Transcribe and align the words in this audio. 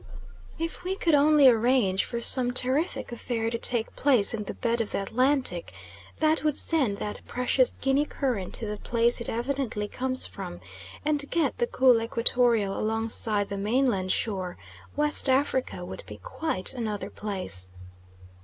If 0.57 0.83
we 0.83 0.95
could 0.95 1.13
only 1.13 1.47
arrange 1.47 2.05
for 2.05 2.21
some 2.21 2.49
terrific 2.49 3.11
affair 3.11 3.51
to 3.51 3.57
take 3.59 3.95
place 3.95 4.33
in 4.33 4.45
the 4.45 4.55
bed 4.55 4.81
of 4.81 4.89
the 4.89 5.03
Atlantic, 5.03 5.73
that 6.17 6.43
would 6.43 6.57
send 6.57 6.97
that 6.97 7.21
precious 7.27 7.77
Guinea 7.79 8.07
current 8.07 8.55
to 8.55 8.65
the 8.65 8.77
place 8.79 9.21
it 9.21 9.29
evidently 9.29 9.87
comes 9.87 10.25
from, 10.25 10.59
and 11.05 11.29
get 11.29 11.59
the 11.59 11.67
cool 11.67 12.01
Equatorial 12.01 12.75
alongside 12.75 13.49
the 13.49 13.59
mainland 13.59 14.11
shore, 14.11 14.57
West 14.95 15.29
Africa 15.29 15.85
would 15.85 16.03
be 16.07 16.17
quite 16.17 16.73
another 16.73 17.11
place. 17.11 17.69